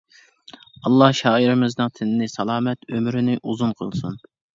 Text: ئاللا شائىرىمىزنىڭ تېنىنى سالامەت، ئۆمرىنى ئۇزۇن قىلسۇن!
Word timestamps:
ئاللا 0.85 1.09
شائىرىمىزنىڭ 1.19 1.91
تېنىنى 1.99 2.29
سالامەت، 2.37 2.89
ئۆمرىنى 2.95 3.37
ئۇزۇن 3.43 3.77
قىلسۇن! 3.83 4.19